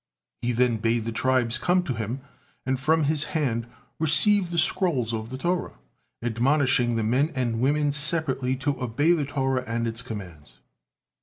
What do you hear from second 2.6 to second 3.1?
and from